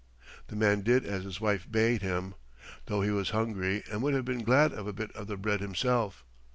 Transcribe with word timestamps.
The 0.47 0.55
man 0.55 0.81
did 0.81 1.05
as 1.05 1.25
his 1.25 1.39
wife 1.39 1.71
bade 1.71 2.01
him, 2.01 2.33
though 2.87 3.01
he 3.01 3.11
was 3.11 3.29
hungry 3.29 3.83
and 3.91 4.01
would 4.01 4.15
have 4.15 4.25
been 4.25 4.41
glad 4.43 4.73
of 4.73 4.87
a 4.87 4.93
bit 4.93 5.11
of 5.11 5.27
the 5.27 5.37
bread 5.37 5.59
himself. 5.61 6.25